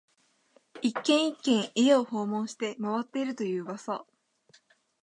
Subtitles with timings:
[0.81, 4.03] 一軒、一軒、家を訪問して回っていると言う噂